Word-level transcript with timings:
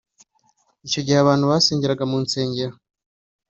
Icyogihe 0.85 1.17
abantu 1.21 1.45
basengeraga 1.51 2.03
mu 2.09 2.15
insengero 2.21 2.73